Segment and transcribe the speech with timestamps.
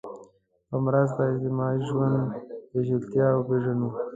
[0.69, 2.17] په مرسته اجتماعي ژوند
[2.69, 3.89] پېچلتیا وپېژنو